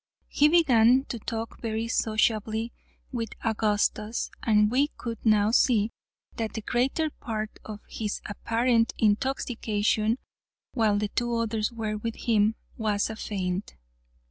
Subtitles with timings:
[0.29, 2.73] He began to talk very sociably
[3.11, 5.91] with Augustus, and we could now see
[6.37, 10.17] that the greater part of his apparent intoxication,
[10.73, 13.75] while the two others were with him, was a feint.